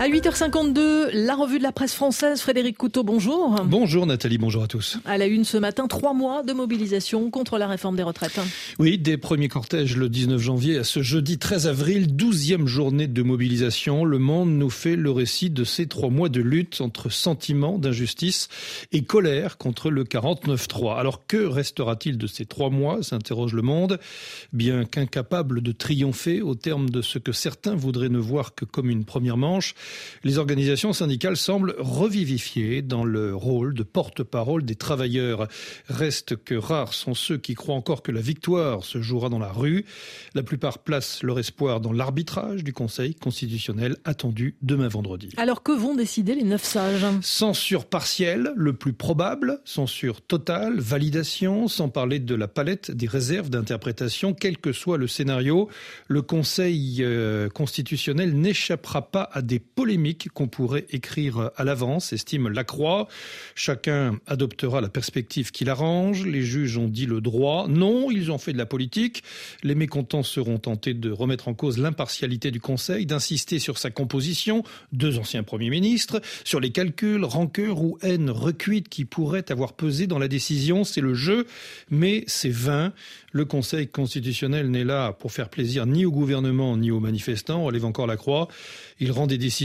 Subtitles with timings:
[0.00, 3.54] À 8h52, la revue de la presse française, Frédéric Couteau, bonjour.
[3.64, 4.98] Bonjour Nathalie, bonjour à tous.
[5.04, 8.40] À la une ce matin, trois mois de mobilisation contre la réforme des retraites.
[8.80, 13.22] Oui, des premiers cortèges le 19 janvier à ce jeudi 13 avril, douzième journée de
[13.22, 14.04] mobilisation.
[14.04, 18.48] Le Monde nous fait le récit de ces trois mois de lutte entre sentiment d'injustice
[18.90, 20.98] et colère contre le 49-3.
[20.98, 24.00] Alors que restera-t-il de ces trois mois s'interroge Le Monde?
[24.52, 28.90] Bien qu'incapable de triompher au terme de ce que certains voudraient ne voir que comme
[28.90, 29.76] une première manche,
[30.22, 35.48] les organisations syndicales semblent revivifiées dans le rôle de porte-parole des travailleurs.
[35.88, 39.52] Reste que rares sont ceux qui croient encore que la victoire se jouera dans la
[39.52, 39.84] rue.
[40.34, 45.28] La plupart placent leur espoir dans l'arbitrage du Conseil constitutionnel attendu demain vendredi.
[45.36, 47.04] Alors que vont décider les neuf sages?
[47.22, 53.50] Censure partielle, le plus probable, censure totale, validation, sans parler de la palette des réserves
[53.50, 55.68] d'interprétation, quel que soit le scénario,
[56.08, 62.48] le Conseil euh, constitutionnel n'échappera pas à des polémiques qu'on pourrait écrire à l'avance, estime
[62.48, 63.08] Lacroix.
[63.54, 66.26] Chacun adoptera la perspective qui l'arrange.
[66.26, 67.66] Les juges ont dit le droit.
[67.68, 69.22] Non, ils ont fait de la politique.
[69.62, 74.62] Les mécontents seront tentés de remettre en cause l'impartialité du Conseil, d'insister sur sa composition,
[74.92, 80.06] deux anciens premiers ministres, sur les calculs, rancœur ou haine recuite qui pourraient avoir pesé
[80.06, 80.84] dans la décision.
[80.84, 81.46] C'est le jeu,
[81.90, 82.92] mais c'est vain.
[83.32, 87.84] Le Conseil constitutionnel n'est là pour faire plaisir ni au gouvernement ni aux manifestants, relève
[87.84, 88.46] encore la croix.
[89.00, 89.63] Il rend des décisions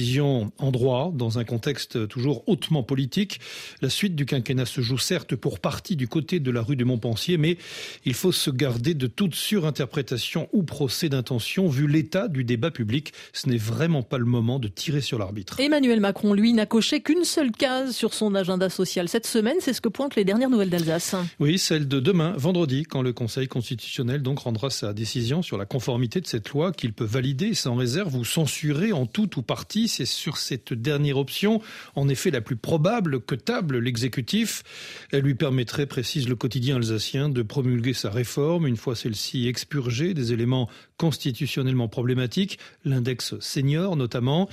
[0.58, 3.40] en droit dans un contexte toujours hautement politique.
[3.82, 6.84] La suite du quinquennat se joue certes pour partie du côté de la rue de
[6.84, 7.58] Montpensier, mais
[8.06, 13.14] il faut se garder de toute surinterprétation ou procès d'intention vu l'état du débat public.
[13.34, 15.60] Ce n'est vraiment pas le moment de tirer sur l'arbitre.
[15.60, 19.58] Emmanuel Macron, lui, n'a coché qu'une seule case sur son agenda social cette semaine.
[19.60, 21.16] C'est ce que pointent les dernières nouvelles d'Alsace.
[21.40, 25.66] Oui, celle de demain, vendredi, quand le Conseil constitutionnel donc rendra sa décision sur la
[25.66, 29.89] conformité de cette loi qu'il peut valider sans réserve ou censurer en tout ou partie.
[29.90, 31.62] C'est sur cette dernière option,
[31.96, 34.64] en effet la plus probable que table l'exécutif.
[35.12, 40.14] Elle lui permettrait, précise le quotidien alsacien, de promulguer sa réforme une fois celle-ci expurgée
[40.14, 44.50] des éléments constitutionnellement problématiques, l'index senior notamment,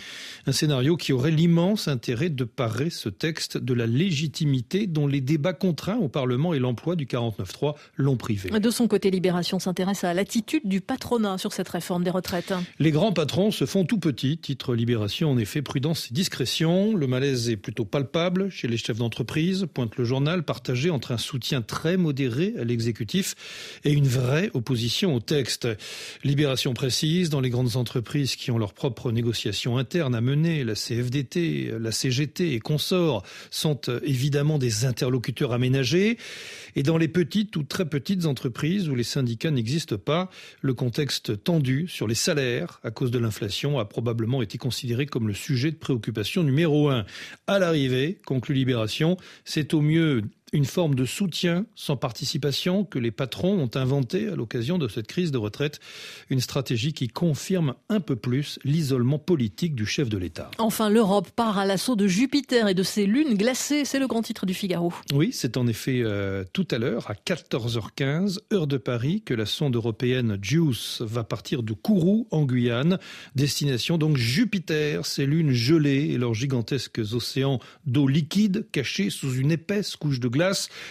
[0.47, 5.21] un scénario qui aurait l'immense intérêt de parer ce texte de la légitimité dont les
[5.21, 8.51] débats contraints au Parlement et l'emploi du 49.3 l'ont privé.
[8.59, 12.55] De son côté, Libération s'intéresse à l'attitude du patronat sur cette réforme des retraites.
[12.79, 16.95] Les grands patrons se font tout petits, titre Libération en effet, prudence et discrétion.
[16.97, 21.19] Le malaise est plutôt palpable chez les chefs d'entreprise, pointe le journal, partagé entre un
[21.19, 23.35] soutien très modéré à l'exécutif
[23.85, 25.69] et une vraie opposition au texte.
[26.25, 30.75] Libération précise, dans les grandes entreprises qui ont leurs propres négociations internes à mener, la
[30.75, 36.19] CFDT, la CGT et consorts sont évidemment des interlocuteurs aménagés.
[36.75, 41.43] Et dans les petites ou très petites entreprises où les syndicats n'existent pas, le contexte
[41.43, 45.71] tendu sur les salaires à cause de l'inflation a probablement été considéré comme le sujet
[45.71, 47.07] de préoccupation numéro un.
[47.47, 50.23] À l'arrivée, conclut Libération, c'est au mieux
[50.53, 55.09] une forme de soutien sans participation que les patrons ont inventé à l'occasion de cette
[55.09, 55.81] crise de retraite,
[56.31, 60.51] une stratégie qui confirme un peu plus l'isolement politique du chef de l'État.
[60.59, 64.23] Enfin, l'Europe part à l'assaut de Jupiter et de ses lunes glacées, c'est le grand
[64.23, 64.93] titre du Figaro.
[65.13, 69.47] Oui, c'est en effet euh, tout à l'heure, à 14h15, heure de Paris, que la
[69.47, 72.99] sonde européenne JUICE va partir de Kourou, en Guyane,
[73.35, 79.51] destination donc Jupiter, ces lunes gelées et leurs gigantesques océans d'eau liquide cachés sous une
[79.51, 80.29] épaisse couche de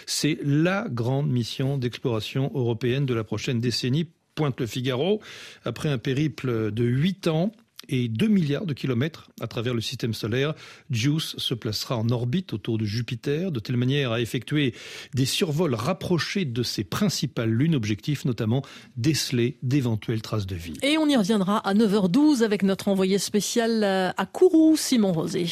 [0.06, 5.20] C'est la grande mission d'exploration européenne de la prochaine décennie, pointe le Figaro.
[5.64, 7.52] Après un périple de huit ans,
[7.88, 10.54] et 2 milliards de kilomètres à travers le système solaire.
[10.90, 14.74] JUICE se placera en orbite autour de Jupiter, de telle manière à effectuer
[15.14, 18.62] des survols rapprochés de ses principales lunes, objectifs notamment
[18.96, 20.74] déceler d'éventuelles traces de vie.
[20.82, 25.46] Et on y reviendra à 9h12 avec notre envoyé spécial à Kourou, Simon Rosé.